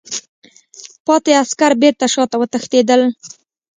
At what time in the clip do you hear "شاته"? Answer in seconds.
2.13-2.35